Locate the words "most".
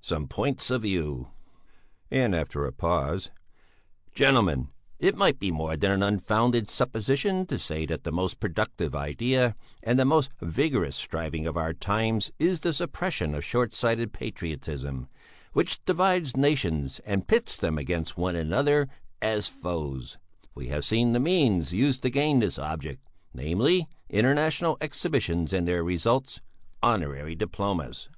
8.12-8.38, 10.04-10.30